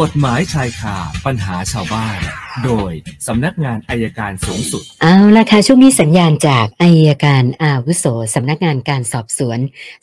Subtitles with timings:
[0.00, 2.18] กฎหมายชายคาปัญหาชาวบ้าน
[2.64, 2.92] โดย
[3.26, 8.04] สำนักงานอายการสูงสุด เอาละค่ะช่วงนี้สัญญาณจากอายการอาวุโส
[8.34, 9.58] สำนักงานการสอบสวน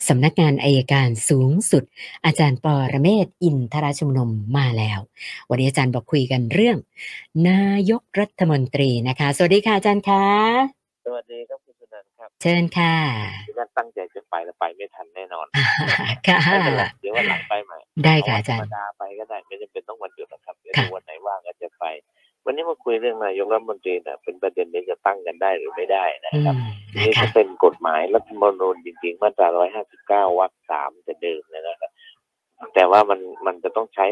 [0.08, 1.84] สำนักงานอายการสูงสุด
[2.26, 4.98] อาจารย์ปอระเมศวร์อินทราชุมนุมมาแล้ว
[5.50, 6.76] วันนี้อาจารย์บอกคุยกันเรื่อง
[7.48, 10.24] นายกรัฐมนตรีนะคะ สวัสดีค่ะอาจารย์คะ
[11.06, 12.96] สวัสดีครับคุณสุนันท์ครับ เชิญค่ะ
[13.46, 15.46] ที่นั่นตั้งใจจะไปแล้วไปไม่ทันแน่นอน
[16.26, 19.01] ค่ะไม่เป็นไรเดี๋ยววันหลังไปใหม่ได้ค่ะอาจารธรย์รมดาไป
[20.72, 21.84] ดหรอกครับเดี๋ยวค่ะดูวันไหนว่างก็จะไป
[22.44, 26.58] วันนี้มาคุยเรื่องนายกรัฐมนตรีนะเป็นประเด็นที่จะตั้งกันได้หรือไม่ได้นะอืครับม
[26.94, 29.48] นะนี่คะก็เป็นกฎหมายรัฐธรรมนูญจริงๆมาตรา
[30.32, 31.90] 159 วรรคสามแต่เดิมเลยนะครับ
[32.74, 34.06] แต่ว่ามันมันจะต้องใช้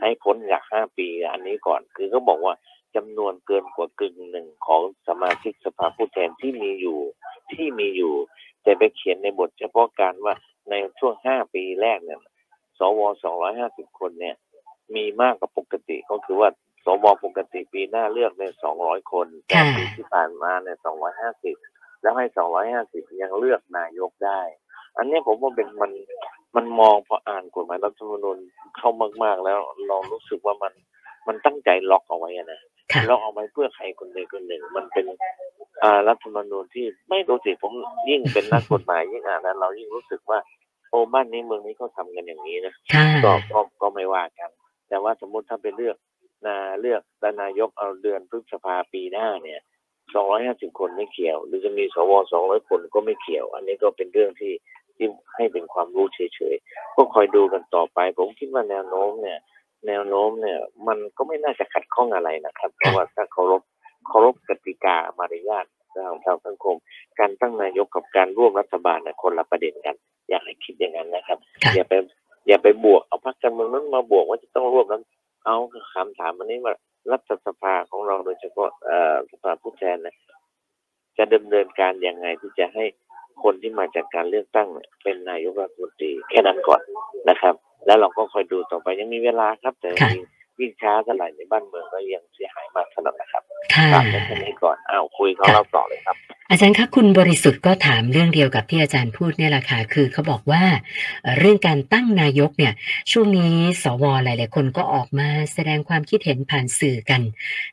[0.00, 2.54] ให้พ้นจาก 5 ปีอันนี้ก่อน คือเขาบอกว่า
[2.96, 6.98] จำนวนเกินกว่ากึ่งหนึ่งของสมาชิกสภาผู้แทนที่มีอยู่
[7.52, 8.14] ที่มีอยู่
[8.62, 10.34] แต่ไปเขียนในบทเฉพาะการว่า
[10.70, 12.20] ในช่วง 5 ปีแรกเนี่ย
[12.78, 13.00] สว
[13.50, 14.34] 250 คนเนี่ย
[14.94, 16.48] มีมากกว่าปกติก็คือว่า
[16.84, 20.78] สวปกติปีหน้าเลือกเนี่ย200คนแต่ค่ะปีที่ผ่านมาเนี่ย
[21.40, 22.26] 250แล้วให้
[22.72, 24.40] 250ยังเลือกนายกได้
[24.96, 25.92] อันเนี้ยผมว่าเป็นมัน
[26.56, 28.38] มันมองพออ่านกฎหมายรัฐธรรมนูญ
[28.76, 28.90] เข้า
[29.22, 30.72] มาก ๆ แล้วเรารู้สึกว่ามัน
[31.26, 32.60] มันตั้งใจล็อกเอาไว้อะนะ
[32.92, 35.06] ค่ะล็อกเอาไว้เพื่อใครคนใดคนหนึ่ง มันเป็น
[35.82, 37.72] อ่ารัฐธรรมนูญที่ไม่รู้สิผม
[38.10, 40.38] ยิ่งเป็นนักกฎหมายยิ่งอ่านนั้นเรายิ่งรู้สึกว่า
[40.90, 44.50] โอ้บ้านนี้เมืองนี้เขาทำกันอย่างนี้นะค่ะก็ก็ก็ไม่ว่ากัน
[44.88, 45.96] แต่ว่าสมมุติถ้าไปเลือก
[46.46, 49.60] นาเลือกแต่นายกเอาเดือนพฤษภาปีหน้าเนี่ย
[50.14, 54.52] สองร้อยห้าสิบคนไม่เกี่ยว หรือจะมีสวสองร้อยคนก็ไม่เกี่ยว อันนี้ก็เป็นเรื่องที่
[54.96, 55.06] ที่
[55.36, 59.38] ให้เป็นความรู้เฉยๆก็คอยดูกันต่อไป ผมคิดว่าแนวโน้มเนี่ย
[59.86, 63.62] แนวโน้มเนี่ย มันก็ไม่น่าจะขัดข้องอะไรนะครับ เพราะว่าถ้าเคารพ
[64.08, 65.66] เคารพกติกามารยาท
[66.10, 66.76] ของทางสังคม
[67.18, 69.96] การตั้งนายกกับการร่วมรัฐบาลเนี่ยคนละประเด็นกัน
[70.30, 71.94] อยากให้คิดอย่างนั้นนะครับค่ะอย่าไป
[72.46, 75.02] อย่าไปบวกเอาพรรคการเมืองนั้นมาบวกว่าจะต้องร่วมนั้น
[75.44, 75.56] เอา
[75.94, 76.72] คำถามอันนี้มา
[77.12, 78.70] รัฐสภาของเราโดยเฉพาะ
[79.30, 80.14] สภาผู้แทนนะ
[81.18, 82.84] จะดำเนินการยังไงที่จะให้
[83.42, 86.80] คนที่มาจากการเลือกตั้งเนี่ยเป็นนายกรัฐมนตรีแค่นั้นก่อน
[87.28, 87.54] นะครับ
[87.86, 89.90] แล้วเราก็คอยดูต่อไปยังมีเวลาครับแต่
[90.56, 93.42] ค่ะยิ่งยิ่งช้าเท่าไหร่ในบ้านเมืองก็ยังเสียหายมากเท่านั้นนะครับ
[93.74, 96.16] ค่ะฝากไว้แค่นี้ก่อนอ้าวคุยเขาเราต่อเลยครับ
[96.50, 100.62] อาจารย์คะคุณบริสุทธิ์ก็ถามเรื่องเดียวกับที่อาจารย์พูดเนี่ยแหละค่ะคือเขาบอกว่า
[101.22, 102.72] เอ่อเรื่องการตั้งนายกเนี่ย
[103.12, 107.22] ช่วงนี้สวหลาย ๆ คนก็ออกมาแสดงความคิดเห็นผ่านสื่อกัน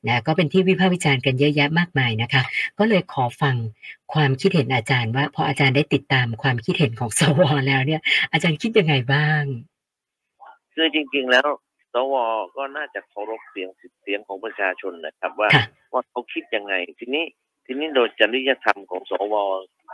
[0.07, 2.43] นะก็เป็นที่วิพากษ์วิจารณ์กันเยอะแยะมากมายนะคะ
[2.79, 3.55] ก็เลยขอฟัง
[4.13, 8.01] ความคิดเห็นอาจารย์ว่าพออาจารย์ได้ติดตามความคิดเห็นของสวแล้วเนี่ย
[8.31, 9.43] อาจารย์คิดยังไงบ้าง
[10.75, 11.47] คือจริง ๆ แล้ว
[11.93, 12.15] สว
[12.57, 13.69] ก็น่าจะเคารพเสียง
[14.03, 17.25] เสียงของประชาชนนะครับ ว่าค่ะว่าเขาคิดยังไง ทีนี้
[17.65, 19.35] ทีนี้โดยจริยธรรมของสว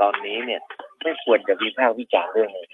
[0.02, 0.62] ตอนนี้เนี่ย
[1.02, 2.68] ไม่ควรจะวิพากษ์วิจารณ์เรื่องนี้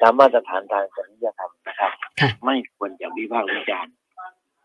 [0.00, 3.92] ตามมาตรฐานทางจริยธรรมนะครับค่ะไม่ควรจะวิพากษ์วิจารณ์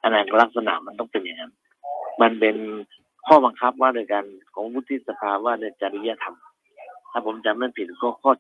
[0.02, 1.54] อันนั้นลักษณะมันต้องเป็นอย่างนั้น
[2.22, 2.58] มันเป็น
[3.28, 6.36] ข้อบังคับว่าในการของวุฒิสภาว่าในจริยธรรม
[7.12, 8.32] ถ้าผมจำไม่ผิดก็ข้อ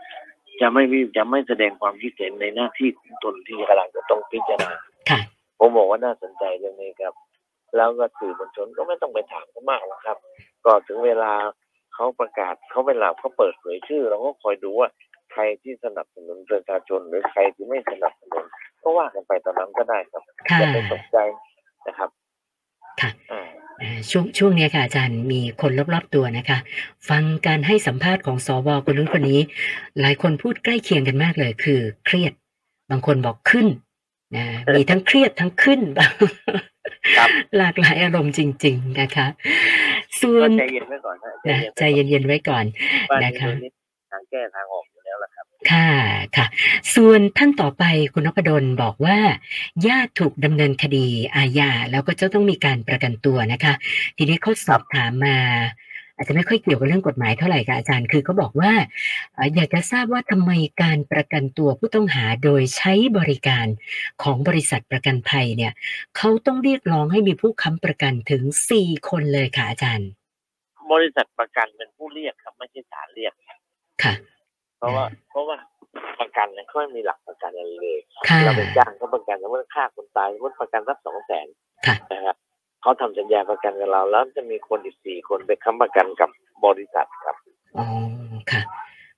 [0.00, 4.89] 16 จะไม่วิจะไม่แสดงความคิดเห็นในหน้าที่ของตนที่กำลังจะต้องพิจารณาค่ะ
[5.60, 7.14] ผมบอกว่าน่าสนใจเรื่องนี้ครับ
[7.76, 10.18] แล้วก็สื่อมวลชนก็ไม่ต้องไปถามเขามากหรอกครับ
[10.64, 11.32] ก็ถึงเวลา
[11.94, 14.88] เขาประกาศเขาเวลาเขาเปิดเผยชื่อเราก็คอยดูว่า
[15.32, 18.44] ใครที่สนับสนุนประชาชนหรือใครที่ไม่สนับสนุน
[18.82, 21.18] ก็ว่ากันไปตอนนั้นก็ได้ครับค่ะอย่าไปตกใจ
[21.86, 22.10] นะครับ
[23.00, 23.48] ค่ะอ่า
[23.80, 26.58] อ่าช่วงช่วงเนี้ยค่ะอาจารย์มีคนรอบๆตัวนะคะ
[27.08, 29.40] ฟังการให้สัมภาษณ์ของสวคนนู้นคนนี้
[30.00, 32.32] หลายคนพูดใกล้เคียงกันมากเลย คือ เครียด
[32.90, 33.66] บางคนบอกขึ้น
[34.36, 36.12] นะมีทั้งเครียดทั้งขึ้นบาง
[37.16, 39.26] ครับหลากหลายอารมณ์จริง ๆ นะคะ
[40.22, 42.64] ส่วก็นใจเย็นไว้ก่อนนะนะใจไว้ก่อนเย็นๆไว้ก่อน
[43.10, 43.70] บ้านนะนี้คะเรื่องนี้
[44.10, 45.90] ทางแก้ทางออกอยู่แล้วล่ะครับ ค่ะ
[46.36, 46.46] ค่ะ
[46.94, 49.18] ส่วนท่านต่อไปคุณนพดลบอกว่า
[49.86, 53.74] ญาติถูกดำเนินคดีอาญาแล้วก็จะต้องมีการประกันตัวนะคะ
[54.16, 55.36] ทีนี้เขาสอบถามมา
[56.20, 58.72] อาจจะไม่ค่อยเกี่ยวกับเรื่องกฎหมายเท่าไหร่ค่ะอาจารย์คือเขาบอกว่า
[59.34, 60.50] เอ่ออยากจะทราบว่าทำไม
[60.82, 63.66] การประกันตัวผู้ต้องหาโดยใช้บริการ
[64.22, 65.72] ของบริษัทประกันภัยเนี่ย
[66.16, 70.08] เขาต้องเรียกร้องให้มีผู้ค้ำประกันถึงสี่คนเลยค่ะอาจารย์
[70.92, 73.32] บริษัทประกันเป็นผู้เรียกครับไม่ใช่ศาลเรียก
[74.02, 74.14] ค่ะ
[74.78, 75.56] เพราะว่าเพราะว่า
[76.20, 81.59] ประกันเนี่ยเขาไม่มีหลักประกันอะไรเลยค่ะเราไปจ้างเขาประกันสมมติฆ่าคนตายสมมติประกันสักสองแสนค่ะนะครับ
[82.90, 86.30] เขาทำสัญญาประกันกับเรา แล้วจะมีคนอีกสี่คนไปค้ำประกันกับ
[86.66, 87.36] บริษัทครับ
[87.78, 87.86] อ๋อ
[88.50, 88.62] ค่ะ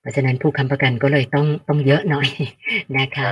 [0.01, 2.29] เพราะฉะนั้นผู้ค้ำประกันก็เลยต้องต้องเยอะหน่อย
[2.99, 3.29] นะคะ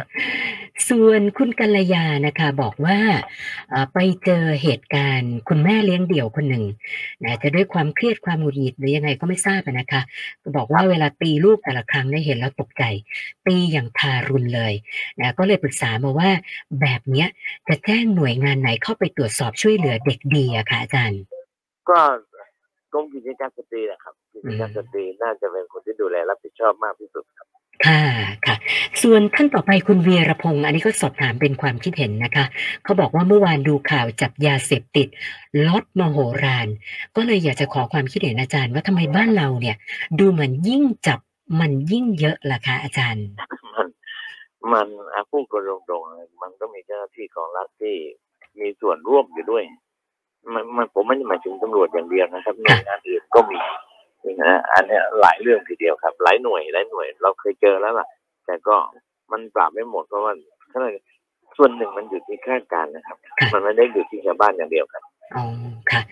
[0.89, 3.60] ส่วนคุณกัลยานะคะ บอกว่าเอ่อ
[3.93, 6.65] ไปเจอเหตุการณ์ คุณแม่เลี้ยงเดี่ยวคนหนึ่ง
[7.25, 10.03] นะจะด้วยความเครียดความหงุดหงิดหรือยังไงก็ไม่ทราบอะนะคะ
[10.43, 12.85] ก็บอกว่าเวลาตีลูกแต่ละครั้งเนี่ยเห็นแล้วตกใจ
[13.47, 14.73] ตีอย่างทารุณเลย
[15.21, 16.31] นะก็เลยปรึกษามาว่า
[16.81, 17.29] แบบเนี้ย
[17.69, 21.23] จะแจ้งหน่วยงานไหนเข้าไปตรวจสอบช่วยเหลือเด็กดีอะค่ะอาจารย์
[21.91, 22.01] ก็
[22.93, 27.47] กรมกิจการสตรีนะครับกิจการสตรีน่าจะเป็นคนที่ดูแลรับผิดชอบมากที่สุดครับ
[27.87, 28.03] ค่ะ
[28.40, 28.40] ค่ะ
[29.03, 32.45] ส่วนท่านต่อไปคุณเวียรพงศ์อันนี้ก็สอบถามเป็นความคิดเห็นนะคะ
[32.85, 35.09] เขาบอกว่าเมื่อวานดูข่าวจับยาเสพติด
[35.67, 36.69] ล็อตมโหฬาร
[37.17, 39.77] ก็เลยอยากจะขอความคิดเห็นอาจารย์ว่าทำไมบ้านเราเนี่ย
[40.19, 41.21] ดูเหมือนยิ่งจับ
[41.61, 43.27] มันยิ่งเยอะล่ะคะอาจารย์
[43.75, 43.89] มัน
[44.73, 47.97] มันอาพูดกันตรงๆเลยมันก็มีเจ้าหน้าที่ของรัฐที่
[48.61, 49.65] มีส่วนร่วมอยู่ด้วย
[50.53, 53.59] มันมันผมไม่ได้หมายถึงตำรวจอย่างเดียวนะครับหน่วยงานอื่นก็มี
[54.43, 58.07] นะอันเนี้ยหลายเรื่องทีเดียวครับ หลายหน่วยหลายหน่วย เราเคยเจอแล้วล่ะ
[58.47, 58.77] แต่ก็
[59.33, 60.33] มันปราบไม่หมดเพราะว่า
[60.73, 60.93] ขนาด
[61.57, 65.03] ส่วนหนึ่งมันอยู่ที่ข้าราชการนะครับค่ะมันไม่ได้อยู่ที่ชาวบ้านอย่างเดียวครับ
[65.37, 65.47] อ๋อ
[65.91, 66.03] ค่ะ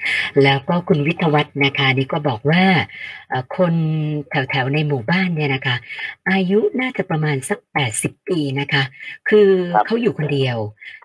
[0.42, 2.62] แล้วก็คุณวิทยวัฒน์นะคะนี่ก็บอกว่า
[3.28, 3.75] เอ่อคน
[4.30, 5.76] แถวๆในหมู่บ้านเนี่ยนะคะ
[6.30, 8.82] อายุน่าจะประมาณสักแปดสิบปีนะคะ
[9.28, 10.56] คือครับเขาอยู่คนเดียว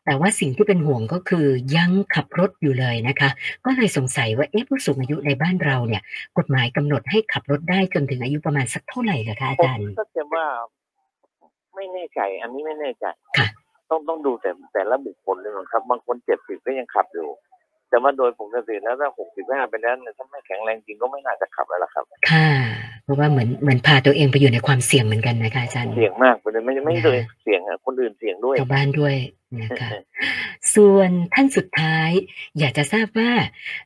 [0.06, 1.46] แต่ว่าสิ่งที่เป็นห่วงก็คือ
[1.78, 3.30] ยังขับรถอยู่เลยนะคะ
[3.66, 6.02] ก็เลยสงสัยว่าเอ๊ะผู้สูงอายุในบ้านเราเนี่ย
[6.38, 10.46] กฎหมายกำหนดให้ขับรถได้จนถึงอายุประมาณสักเท่าไหร่เหรอคะอาจารย์ผมก็จะว่า
[11.76, 13.06] ไม่แน่ใจ อันนี้ไม่แน่ใจ
[13.38, 13.48] ค่ะ
[13.90, 17.30] ต้องต้องดูแต่แต่ละบุคคลเลยนะครับ บางคนเจ็ดสิบก็ยังขับอยู่
[17.90, 22.48] แต่ว่าโดยปกติแล้วถ้าหกสิบห้าไปแล้วเนี่ยถ้าไม่แข็งแรงจริงก็ไม่น่าจะขับแล้วล่ะครับ ค่ะ
[23.04, 29.16] เพราะว่าเหมือนเหมือนพาตัวเองไปอยู่ในความเสี่ยงเหมือนกันนะคะอาจารย์เสี่ยงมากไปเลยไม่ไม่เลยเสี่ยงอะคนอื่นเสี่ยงด้วยชาวบ้านด้วย
[29.64, 29.90] นะคะ
[30.76, 32.10] ส่วนท่านสุดท้าย
[32.60, 33.32] อยากจะทราบว่า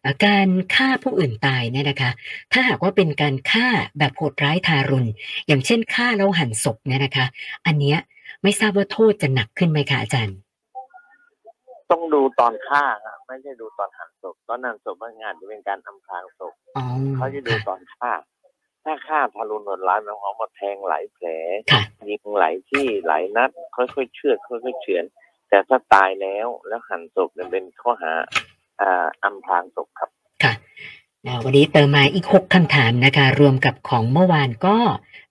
[0.02, 2.12] เอ่อการฆ่าผู้อื่นตายเนี่ยนะคะ
[2.54, 3.68] ถ้าหากว่าเป็นการฆ่า
[4.00, 5.10] แบบโหดร้ายทารุณ
[5.48, 7.26] อย่างเช่นฆ่าแล้วหั่นศพเนี่ยนะคะ
[7.66, 7.98] อันเนี้ย
[8.44, 10.38] ไม่ทราบว่าโทษจะหนักขึ้นไหมคะอาจารย์
[11.92, 16.86] ต้องดูตอนฆ่าฮะไม่ใช่ดูตอนหั่นศพตอนหั่นศพมันงานจะเป็นการอำพรางศพอ๋อ
[17.16, 18.12] เขาจะดูค่ะตอนฆ่า
[18.88, 21.28] ถ้าฆ่าทารุณโหดร้ายมันเขามาแทงหลายแผล
[21.72, 25.04] ค่ะยิงหลายที่หลายนัด ค่อยๆเชือดค่อยๆเฉือน
[25.50, 28.12] แต่ถ้าตายแล้วแล้วหั่นศพเนี่ยเป็นข้อหา
[28.82, 30.10] อ่าอำพรางศพครับ
[30.44, 30.54] ค่ะ
[31.26, 34.78] อ่าวันนี้เติมมาอีกหกคำถามนะคะ รวมกับของเมื่อวานก็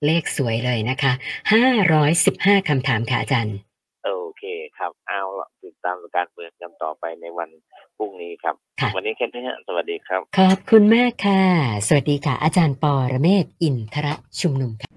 [0.05, 1.13] เลขสวยเลยนะคะ
[1.53, 3.57] ห้าร้อยสิบห้าคำถามค่ะอาจารย์
[4.05, 4.45] โอเค
[4.77, 5.49] ครับ เอาละ
[5.87, 7.49] ติดตามการเปิดกันต่อไปในวัน
[7.97, 11.43] พรุ่งนี้ครับค่ะวันนี้แค่นี้ฮะสวัสดีครับ ขอบคุณมากค่ะ
[11.87, 14.09] สวัสดีค่ะ อาจารย์ปอระเมศวร์อินทร
[14.41, 14.89] ชุมนุมค่ะ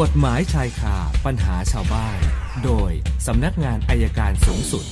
[0.00, 0.96] กฎหมายชายคา
[1.26, 2.18] ปัญหาชาวบ้าน
[2.64, 2.90] โดย
[3.26, 4.84] สำนักงานอายการสูงสุด